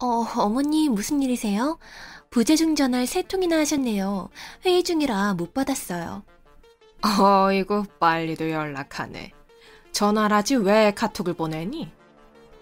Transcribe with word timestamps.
어, 0.00 0.24
어머니 0.36 0.88
무슨 0.88 1.22
일이세요? 1.22 1.78
부재중 2.30 2.76
전화를 2.76 3.06
세 3.06 3.22
통이나 3.22 3.58
하셨네요. 3.58 4.28
회의 4.64 4.82
중이라 4.82 5.34
못 5.34 5.54
받았어요. 5.54 6.22
어이구, 7.02 7.84
빨리도 7.98 8.50
연락하네. 8.50 9.32
전화라지 9.92 10.56
왜 10.56 10.92
카톡을 10.94 11.34
보내니? 11.34 11.90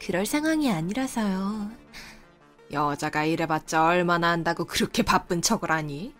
그럴 0.05 0.25
상황이 0.25 0.71
아니라서요. 0.71 1.71
여자가 2.73 3.25
이래봤자 3.25 3.85
얼마나 3.87 4.31
한다고 4.31 4.65
그렇게 4.65 5.03
바쁜 5.03 5.43
척을 5.43 5.71
하니? 5.71 6.15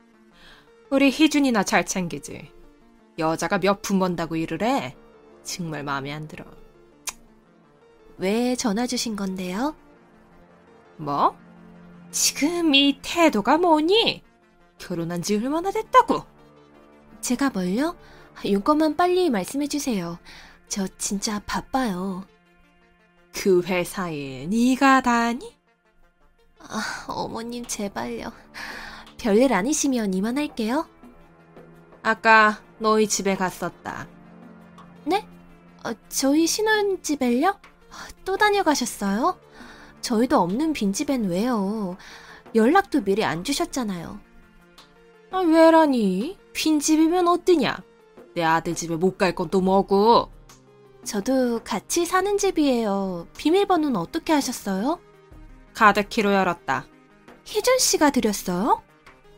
우리 0.91 1.11
희준이나 1.11 1.63
잘 1.63 1.85
챙기지. 1.85 2.51
여자가 3.19 3.59
몇 3.59 3.83
푼 3.83 3.99
번다고 3.99 4.37
일을 4.37 4.63
해? 4.63 4.97
정말 5.43 5.83
마음에 5.83 6.13
안 6.13 6.29
들어. 6.29 6.45
왜 8.19 8.55
전화 8.57 8.87
주신 8.87 9.15
건데요? 9.17 9.75
뭐? 10.97 11.37
지금 12.11 12.75
이 12.75 12.99
태도가 13.03 13.59
뭐니? 13.59 14.23
결혼한 14.79 15.23
지 15.23 15.37
얼마나 15.37 15.71
됐다고? 15.71 16.25
제가 17.21 17.51
뭘요? 17.51 17.97
용건만 18.45 18.97
빨리 18.97 19.31
말씀해 19.31 19.67
주세요. 19.69 20.19
저 20.69 20.87
진짜 20.99 21.41
바빠요. 21.47 22.25
그 23.33 23.63
회사에 23.63 24.47
네가 24.47 25.03
다니? 25.03 25.57
아, 26.61 27.05
어머님 27.09 27.65
제발요. 27.65 28.33
별일 29.19 29.53
아니시면 29.53 30.15
이만할게요. 30.15 30.89
아까 32.03 32.63
너희 32.79 33.09
집에 33.09 33.37
갔었다. 33.37 34.07
네? 35.05 35.27
어, 35.85 35.93
저희 36.09 36.47
신혼집을요? 36.47 37.49
아, 37.49 38.09
또 38.25 38.37
다녀가셨어요? 38.37 39.39
저희도 40.01 40.39
없는 40.41 40.73
빈집엔 40.73 41.25
왜요? 41.29 41.97
연락도 42.55 43.03
미리 43.05 43.25
안 43.25 43.45
주셨잖아요. 43.45 44.21
아, 45.33 45.39
왜라니? 45.39 46.39
빈집이면 46.53 47.29
어떠냐? 47.29 47.77
내 48.35 48.43
아들 48.43 48.75
집에 48.75 48.97
못 48.97 49.17
갈 49.19 49.35
건 49.35 49.49
또 49.51 49.61
뭐고? 49.61 50.31
저도 51.05 51.61
같이 51.65 52.05
사는 52.05 52.37
집이에요. 52.39 53.29
비밀번호는 53.37 53.97
어떻게 53.97 54.33
하셨어요? 54.33 54.99
카드키로 55.75 56.33
열었다. 56.33 56.87
희준 57.45 57.79
씨가 57.79 58.11
드렸어요? 58.11 58.83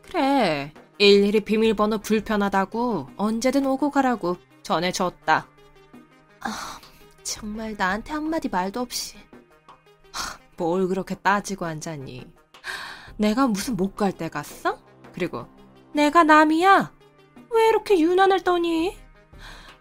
그래. 0.02 0.72
일일이 0.98 1.40
비밀번호 1.40 1.98
불편하다고 1.98 3.08
언제든 3.16 3.66
오고 3.66 3.90
가라고 3.90 4.36
전해줬다. 4.62 5.46
아, 6.40 6.78
정말 7.22 7.74
나한테 7.76 8.12
한마디 8.14 8.48
말도 8.48 8.80
없이. 8.80 9.16
뭘 10.58 10.88
그렇게 10.88 11.14
따지고 11.14 11.64
앉았니? 11.64 12.26
내가 13.16 13.46
무슨 13.46 13.76
못 13.76 13.96
갈 13.96 14.12
때 14.12 14.28
갔어? 14.28 14.78
그리고 15.14 15.46
내가 15.94 16.24
남이야? 16.24 16.92
왜 17.50 17.68
이렇게 17.68 17.98
유난을 17.98 18.42
떠니? 18.44 18.96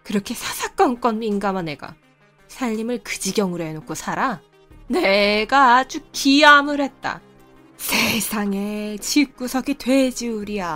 그렇게 0.02 0.32
사사건건 0.34 1.18
민감한 1.18 1.68
애가 1.68 1.94
살림을 2.48 3.02
그 3.04 3.18
지경으로 3.18 3.62
해놓고 3.64 3.94
살아? 3.94 4.40
내가 4.86 5.76
아주 5.76 6.00
기암을 6.12 6.80
했다. 6.80 7.20
세상에 7.76 8.96
집구석이 8.96 9.74
돼지우리야. 9.74 10.66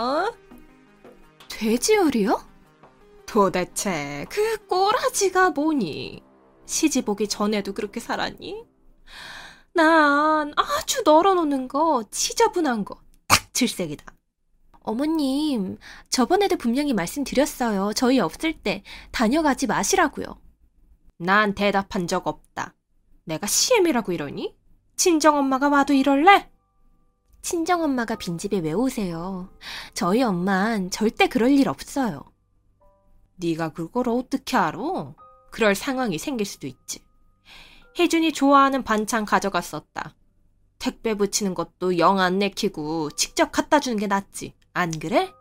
어? 0.00 0.34
돼지우리요? 1.48 2.42
도대체 3.26 4.26
그 4.28 4.66
꼬라지가 4.66 5.50
뭐니? 5.50 6.22
시집 6.66 7.08
오기 7.08 7.28
전에도 7.28 7.72
그렇게 7.72 8.00
살았니? 8.00 8.64
난 9.74 10.52
아주 10.56 11.02
널어놓는 11.04 11.66
거, 11.66 12.04
지저분한 12.10 12.84
거, 12.84 13.00
딱 13.26 13.52
질색이다. 13.52 14.04
어머님, 14.82 15.78
저번에도 16.10 16.56
분명히 16.56 16.92
말씀드렸어요. 16.92 17.92
저희 17.94 18.20
없을 18.20 18.52
때 18.52 18.84
다녀가지 19.10 19.66
마시라고요. 19.66 20.26
난 21.18 21.54
대답한 21.54 22.06
적 22.06 22.28
없다. 22.28 22.74
내가 23.24 23.48
시엠이라고 23.48 24.12
이러니? 24.12 24.54
친정엄마가 24.96 25.68
와도 25.70 25.92
이럴래? 25.92 26.50
친정엄마가 27.42 28.14
빈집에 28.14 28.60
왜 28.60 28.72
오세요? 28.72 29.50
저희 29.92 30.22
엄만 30.22 30.90
절대 30.90 31.26
그럴 31.26 31.50
일 31.50 31.68
없어요. 31.68 32.22
네가 33.36 33.70
그걸 33.70 34.08
어떻게 34.08 34.56
알아? 34.56 35.14
그럴 35.50 35.74
상황이 35.74 36.18
생길 36.18 36.46
수도 36.46 36.68
있지. 36.68 37.04
혜준이 37.98 38.32
좋아하는 38.32 38.82
반찬 38.82 39.24
가져갔었다. 39.24 40.14
택배 40.78 41.14
붙이는 41.14 41.54
것도 41.54 41.98
영 41.98 42.18
안 42.18 42.38
내키고 42.38 43.10
직접 43.12 43.52
갖다 43.52 43.80
주는 43.80 43.96
게 43.96 44.06
낫지. 44.06 44.54
안 44.72 44.90
그래? 44.98 45.32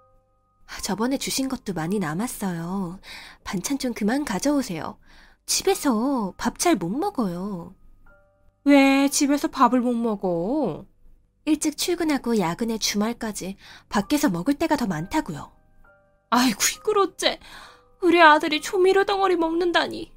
저번에 0.81 1.17
주신 1.17 1.49
것도 1.49 1.73
많이 1.73 1.99
남았어요. 1.99 2.99
반찬 3.43 3.77
좀 3.79 3.93
그만 3.93 4.23
가져오세요. 4.25 4.97
집에서 5.45 6.33
밥 6.37 6.57
잘 6.57 6.75
못 6.75 6.89
먹어요. 6.89 7.75
왜 8.63 9.09
집에서 9.09 9.49
밥을 9.49 9.81
못 9.81 9.93
먹어? 9.93 10.85
일찍 11.45 11.77
출근하고 11.77 12.37
야근에 12.37 12.77
주말까지 12.77 13.57
밖에서 13.89 14.29
먹을 14.29 14.53
때가 14.53 14.77
더 14.77 14.87
많다고요. 14.87 15.51
아이고, 16.29 16.59
이걸 16.77 16.97
어째. 16.99 17.39
우리 18.01 18.21
아들이 18.21 18.61
조미료 18.61 19.03
덩어리 19.05 19.35
먹는다니. 19.35 20.12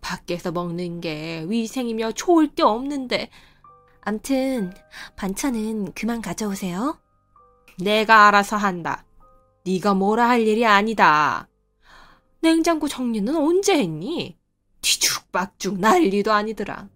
밖에서 0.00 0.52
먹는 0.52 1.00
게 1.00 1.44
위생이며 1.48 2.12
좋을 2.12 2.54
게 2.54 2.62
없는데. 2.62 3.30
암튼 4.02 4.72
반찬은 5.16 5.92
그만 5.92 6.20
가져오세요. 6.20 6.98
내가 7.78 8.26
알아서 8.28 8.56
한다. 8.56 9.04
네가 9.64 9.94
뭐라 9.94 10.28
할 10.28 10.40
일이 10.40 10.66
아니다. 10.66 11.48
냉장고 12.40 12.88
정리는 12.88 13.34
언제 13.36 13.78
했니? 13.78 14.36
뒤죽박죽 14.80 15.78
난리도 15.78 16.32
아니더라. 16.32 16.88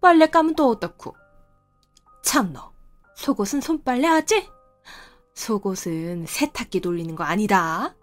빨래감은 0.00 0.54
또 0.54 0.68
어떻고? 0.68 1.16
참 2.22 2.52
너, 2.52 2.72
속옷은 3.16 3.60
손빨래 3.60 4.06
하지? 4.06 4.48
속옷은 5.34 6.26
세탁기 6.26 6.80
돌리는 6.80 7.16
거 7.16 7.24
아니다. 7.24 7.96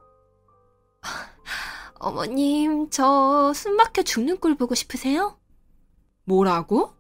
어머님, 2.02 2.90
저 2.90 3.54
숨막혀 3.54 4.02
죽는 4.02 4.40
꼴 4.40 4.56
보고 4.56 4.74
싶으세요? 4.74 5.38
뭐라고? 6.26 6.94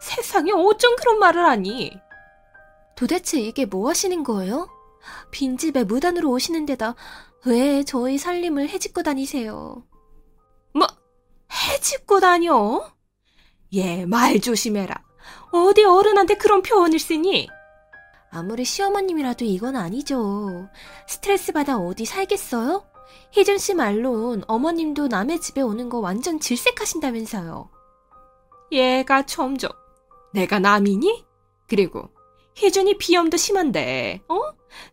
세상에 0.00 0.52
어쩜 0.52 0.94
그런 0.94 1.18
말을 1.18 1.44
하니? 1.44 1.98
도대체 2.96 3.40
이게 3.40 3.66
뭐 3.66 3.88
하시는 3.88 4.22
거예요? 4.22 4.68
빈집에 5.32 5.82
무단으로 5.82 6.30
오시는 6.30 6.64
데다 6.64 6.94
왜 7.44 7.82
저희 7.82 8.18
살림을 8.18 8.68
해집고 8.68 9.02
다니세요? 9.02 9.84
뭐, 10.74 10.86
해집고 11.50 12.20
다녀? 12.20 12.88
얘말 13.74 14.40
조심해라. 14.40 14.94
어디 15.50 15.82
어른한테 15.82 16.36
그런 16.36 16.62
표현을 16.62 17.00
쓰니? 17.00 17.48
아무리 18.30 18.64
시어머님이라도 18.64 19.44
이건 19.44 19.74
아니죠. 19.74 20.68
스트레스 21.08 21.50
받아 21.52 21.78
어디 21.78 22.04
살겠어요? 22.04 22.89
희준 23.32 23.58
씨 23.58 23.74
말론 23.74 24.42
어머님도 24.46 25.08
남의 25.08 25.40
집에 25.40 25.60
오는 25.60 25.88
거 25.88 25.98
완전 25.98 26.40
질색하신다면서요. 26.40 27.70
얘가 28.72 29.26
점점 29.26 29.70
내가 30.32 30.58
남이니? 30.58 31.24
그리고 31.68 32.10
희준이 32.54 32.98
비염도 32.98 33.36
심한데, 33.36 34.22
어? 34.28 34.40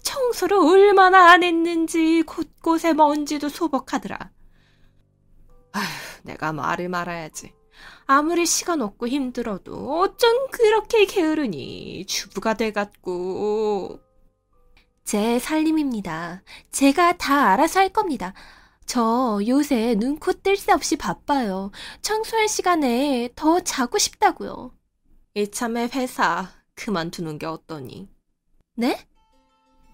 청소를 0.02 0.58
얼마나 0.58 1.32
안 1.32 1.44
했는지 1.44 2.24
곳곳에 2.24 2.94
먼지도 2.94 3.50
소복하더라. 3.50 4.32
아휴, 5.74 5.86
내가 6.24 6.54
말을 6.54 6.90
말아야지. 6.90 7.54
아무리 8.06 8.46
시간 8.46 8.82
없고 8.82 9.08
힘들어도 9.08 10.00
어쩜 10.00 10.50
그렇게 10.52 11.06
게으르니 11.06 12.06
주부가 12.08 12.56
돼갖고. 12.56 14.00
제 15.08 15.40
살림입니다. 15.40 16.44
제가 16.70 17.14
다 17.14 17.54
알아서 17.54 17.80
할 17.80 17.88
겁니다. 17.88 18.34
저 18.86 19.40
요새 19.48 19.96
눈코 19.96 20.34
뜰 20.34 20.58
새 20.58 20.74
없이 20.74 20.98
바빠요. 20.98 21.72
청소할 22.02 22.50
시간에 22.50 23.30
더 23.34 23.62
자고 23.62 23.98
싶다고요. 23.98 24.74
이참에 25.34 25.88
회사 25.96 26.50
그만두는 26.76 27.40
게 27.40 27.46
어떠니? 27.46 28.10
네? 28.76 29.00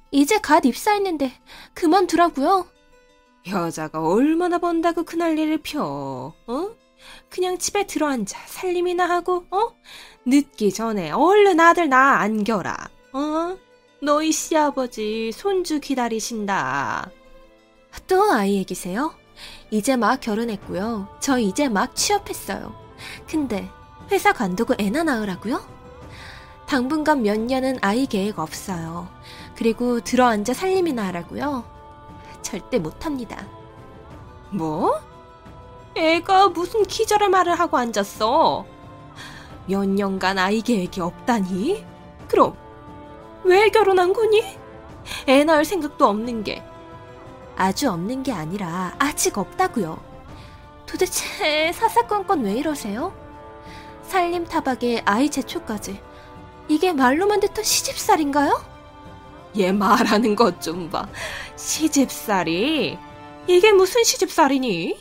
이제 0.09 0.39
갓 0.39 0.65
입사했는데 0.65 1.31
그만두라고요? 1.75 2.65
여자가 3.51 4.01
얼마나 4.01 4.57
번다고 4.57 5.03
그 5.03 5.15
난리를 5.15 5.59
펴, 5.61 6.33
어? 6.47 6.75
그냥 7.29 7.59
집에 7.59 7.85
들어앉아 7.85 8.47
살림이나 8.47 9.07
하고, 9.07 9.45
어? 9.51 9.75
늦기 10.25 10.73
전에 10.73 11.11
얼른 11.11 11.59
아들 11.59 11.87
나 11.87 12.19
안겨라, 12.21 12.89
어? 13.13 13.57
너희 14.03 14.33
시아버지 14.33 15.31
손주 15.31 15.79
기다리신다. 15.79 17.09
또 18.05 18.33
아이 18.33 18.57
얘기세요? 18.57 19.15
이제 19.71 19.95
막 19.95 20.19
결혼했고요. 20.19 21.07
저 21.21 21.39
이제 21.39 21.69
막 21.69 21.95
취업했어요. 21.95 22.75
근데 23.29 23.69
회사 24.11 24.33
관두고 24.33 24.73
애나 24.77 25.03
낳으라고요? 25.03 25.65
당분간 26.65 27.21
몇 27.23 27.39
년은 27.39 27.77
아이 27.79 28.05
계획 28.05 28.39
없어요. 28.39 29.07
그리고 29.55 30.01
들어앉아 30.01 30.53
살림이나 30.53 31.07
하라고요? 31.07 31.63
절대 32.41 32.79
못합니다. 32.79 33.47
뭐? 34.49 34.99
애가 35.95 36.49
무슨 36.49 36.83
기절의 36.83 37.29
말을 37.29 37.57
하고 37.57 37.77
앉았어? 37.77 38.65
몇 39.67 39.87
년간 39.87 40.39
아이 40.39 40.61
계획이 40.61 40.99
없다니? 40.99 41.85
그럼 42.27 42.57
왜 43.45 43.69
결혼한 43.69 44.13
거니? 44.13 44.43
애 45.27 45.43
낳을 45.43 45.65
생각도 45.65 46.05
없는 46.07 46.43
게. 46.43 46.63
아주 47.55 47.89
없는 47.91 48.23
게 48.23 48.31
아니라 48.31 48.95
아직 48.99 49.37
없다고요. 49.37 50.01
도대체 50.85 51.71
사사건건 51.73 52.43
왜 52.43 52.53
이러세요? 52.53 53.13
살림 54.03 54.45
타박에 54.45 55.01
아이 55.05 55.29
제초까지. 55.29 55.99
이게 56.67 56.93
말로만 56.93 57.39
듣던 57.41 57.63
시집살인가요? 57.63 58.63
얘 59.57 59.71
말하는 59.71 60.35
것 60.35 60.59
좀 60.61 60.89
봐. 60.89 61.07
시집살이? 61.55 62.97
이게 63.47 63.71
무슨 63.71 64.03
시집살이니? 64.03 64.97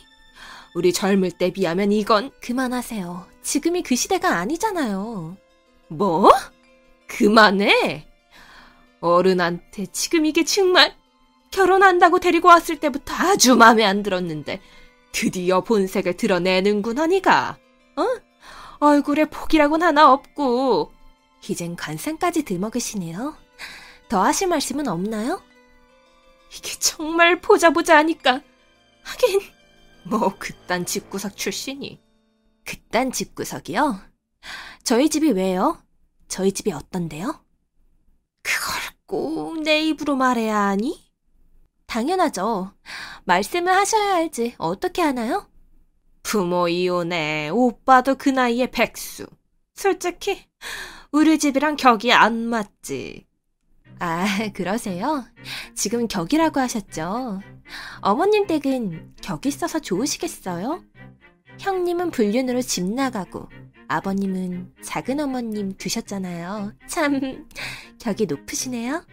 우리 0.74 0.92
젊을 0.92 1.30
때 1.32 1.50
비하면 1.50 1.92
이건 1.92 2.30
그만하세요. 2.40 3.26
지금이 3.42 3.82
그 3.82 3.94
시대가 3.94 4.36
아니잖아요. 4.38 5.36
뭐? 5.88 6.30
그만해. 7.06 8.08
어른한테 9.02 9.86
지금 9.86 10.24
이게 10.24 10.44
정말 10.44 10.96
결혼한다고 11.50 12.20
데리고 12.20 12.48
왔을 12.48 12.80
때부터 12.80 13.12
아주 13.14 13.56
마음에 13.56 13.84
안 13.84 14.02
들었는데 14.02 14.60
드디어 15.12 15.60
본색을 15.60 16.16
드러내는구나 16.16 17.06
니가. 17.08 17.58
어? 17.96 18.06
얼굴에 18.78 19.26
폭이라곤 19.26 19.82
하나 19.82 20.12
없고 20.12 20.92
이젠 21.48 21.76
관상까지 21.76 22.44
들먹으시네요. 22.44 23.36
더 24.08 24.22
하실 24.22 24.48
말씀은 24.48 24.88
없나요? 24.88 25.42
이게 26.56 26.70
정말 26.78 27.40
보자 27.40 27.70
보자 27.70 27.98
하니까 27.98 28.40
하긴 29.02 29.40
뭐 30.04 30.34
그딴 30.38 30.86
집구석 30.86 31.36
출신이 31.36 32.00
그딴 32.64 33.12
집구석이요? 33.12 34.00
저희 34.84 35.08
집이 35.08 35.32
왜요? 35.32 35.82
저희 36.28 36.52
집이 36.52 36.72
어떤데요? 36.72 37.44
그걸 38.42 38.71
꼭 39.12 39.62
내 39.62 39.82
입으로 39.82 40.16
말해야 40.16 40.58
하니? 40.58 40.98
당연하죠. 41.86 42.72
말씀을 43.24 43.70
하셔야 43.70 44.14
알지. 44.16 44.54
어떻게 44.56 45.02
하나요? 45.02 45.46
부모 46.22 46.66
이혼에 46.66 47.50
오빠도 47.50 48.14
그 48.14 48.30
나이에 48.30 48.70
백수. 48.70 49.26
솔직히 49.74 50.46
우리 51.12 51.38
집이랑 51.38 51.76
격이 51.76 52.10
안 52.12 52.38
맞지. 52.38 53.26
아, 53.98 54.24
그러세요? 54.54 55.24
지금 55.74 56.08
격이라고 56.08 56.58
하셨죠? 56.60 57.40
어머님 58.00 58.46
댁은 58.46 59.16
격 59.22 59.44
있어서 59.44 59.78
좋으시겠어요? 59.78 60.82
형님은 61.58 62.10
불륜으로 62.12 62.62
집 62.62 62.84
나가고 62.84 63.48
아버님은 63.88 64.74
작은 64.82 65.20
어머님 65.20 65.76
두셨잖아요. 65.76 66.72
참 66.88 67.46
격이 68.02 68.26
높으시네요. 68.26 69.04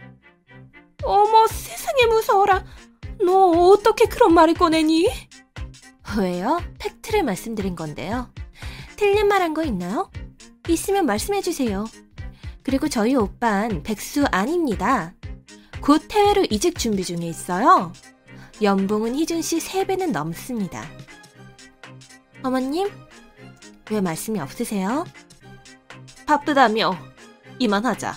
어머 1.04 1.46
세상에 1.46 2.06
무서워라. 2.06 2.64
너 3.24 3.50
어떻게 3.70 4.06
그런 4.06 4.34
말을 4.34 4.54
꺼내니? 4.54 5.08
왜요? 6.18 6.60
팩트를 6.80 7.22
말씀드린 7.22 7.76
건데요. 7.76 8.32
틀린 8.96 9.28
말 9.28 9.42
한 9.42 9.54
거 9.54 9.62
있나요? 9.62 10.10
있으면 10.68 11.06
말씀해 11.06 11.40
주세요. 11.40 11.84
그리고 12.64 12.88
저희 12.88 13.14
오빤 13.14 13.84
백수 13.84 14.24
아닙니다. 14.32 15.14
곧 15.80 16.12
해외로 16.12 16.44
이직 16.50 16.76
준비 16.76 17.04
중에 17.04 17.26
있어요. 17.28 17.92
연봉은 18.60 19.14
희준 19.14 19.40
씨 19.40 19.58
3배는 19.58 20.10
넘습니다. 20.10 20.84
어머님, 22.42 22.88
왜 23.90 24.00
말씀이 24.00 24.40
없으세요? 24.40 25.04
바쁘다며. 26.26 26.96
이만하자. 27.60 28.16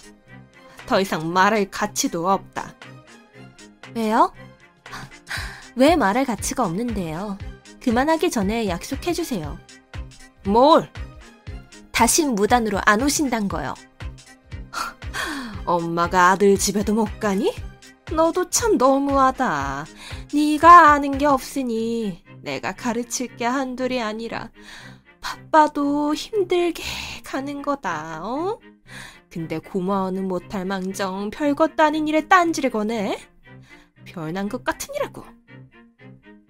더 0.85 0.99
이상 0.99 1.31
말할 1.31 1.69
가치도 1.69 2.29
없다. 2.29 2.73
왜요? 3.95 4.33
왜 5.75 5.95
말할 5.95 6.25
가치가 6.25 6.63
없는데요? 6.65 7.37
그만하기 7.81 8.29
전에 8.29 8.67
약속해주세요. 8.67 9.57
뭘? 10.45 10.91
다신 11.91 12.35
무단으로 12.35 12.79
안 12.85 13.01
오신단 13.01 13.47
거요. 13.47 13.73
엄마가 15.65 16.31
아들 16.31 16.57
집에도 16.57 16.93
못 16.93 17.19
가니? 17.19 17.53
너도 18.11 18.49
참 18.49 18.77
너무하다. 18.77 19.85
네가 20.33 20.91
아는 20.91 21.17
게 21.17 21.25
없으니 21.25 22.23
내가 22.41 22.73
가르칠 22.73 23.35
게 23.37 23.45
한둘이 23.45 24.01
아니라 24.01 24.49
바빠도 25.21 26.13
힘들게 26.13 26.83
가는 27.23 27.61
거다. 27.61 28.21
어? 28.23 28.59
근데 29.33 29.57
고마워는 29.57 30.27
못할 30.27 30.63
망정 30.63 31.31
별것도 31.31 31.81
아닌 31.81 32.07
일에 32.07 32.27
딴지를 32.27 32.69
거네. 32.69 33.19
별난 34.05 34.47
것 34.47 34.63
같으니라고. 34.63 35.23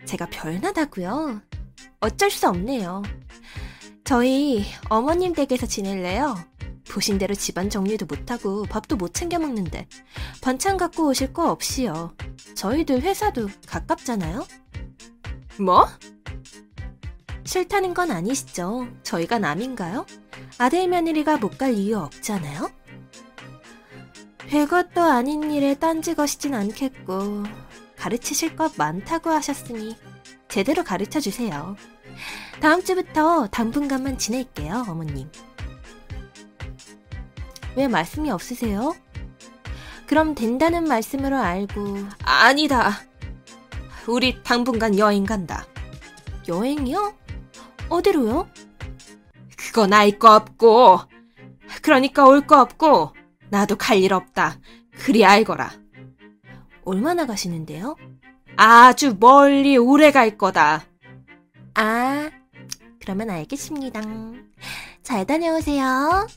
제가 0.06 0.28
별나다고요? 0.30 1.42
어쩔 2.02 2.30
수 2.30 2.50
없네요. 2.50 3.02
저희 4.04 4.66
어머님 4.90 5.32
댁에서 5.32 5.66
지낼래요. 5.66 6.36
보신 6.92 7.18
대로 7.18 7.34
집안 7.34 7.70
정리도 7.70 8.06
못하고 8.06 8.64
밥도 8.64 8.98
못 8.98 9.14
챙겨 9.14 9.40
먹는데 9.40 9.88
반찬 10.42 10.76
갖고 10.76 11.08
오실 11.08 11.32
거 11.32 11.52
없이요. 11.52 12.14
저희들 12.54 13.02
회사도 13.02 13.48
가깝잖아요. 13.66 14.46
뭐? 15.62 15.88
싫다는 17.46 17.94
건 17.94 18.12
아니시죠? 18.12 18.88
저희가 19.04 19.40
남인가요? 19.40 20.06
아들 20.58 20.88
며느리가 20.88 21.38
못 21.38 21.58
갈 21.58 21.74
이유 21.74 22.00
없잖아요? 22.00 22.72
별것도 24.48 25.02
아닌 25.02 25.52
일에 25.52 25.76
딴지 25.76 26.14
거시진 26.16 26.54
않겠고 26.54 27.44
가르치실 27.98 28.56
것 28.56 28.74
많다고 28.78 29.30
하셨으니 29.30 29.96
제대로 30.48 30.84
가르쳐 30.84 31.20
주세요. 31.20 31.76
다음 32.62 32.84
주부터 32.84 33.48
당분간만 33.48 34.18
지낼게요, 34.18 34.86
어머님. 34.88 35.30
왜 37.76 37.88
말씀이 37.88 38.30
없으세요? 38.30 38.96
그럼 40.06 40.36
된다는 40.36 40.84
말씀으로 40.84 41.38
알고 41.38 41.98
아니다. 42.24 43.00
우리 44.08 44.44
당분간 44.44 44.98
여행 45.00 45.26
간다. 45.26 45.66
여행이요? 46.48 47.16
어디로요? 47.94 48.48
그건 49.58 49.94
알 49.94 50.18
거 50.18 50.36
없고 50.36 51.00
그러니까 51.82 52.26
올 52.26 52.42
거 52.46 52.62
없고 52.62 53.14
나도 53.50 53.76
갈 53.78 54.00
일 54.00 54.14
없다. 54.14 54.60
그리 55.06 55.24
알거라. 55.26 55.72
얼마나 56.86 57.26
가시는데요? 57.26 57.96
아주 58.58 59.16
멀리 59.20 59.78
오래 59.78 60.12
갈 60.12 60.38
거다. 60.38 60.84
아, 61.76 62.30
그러면 63.00 63.30
알겠습니다. 63.30 64.02
잘 65.04 65.26
다녀오세요. 65.26 66.28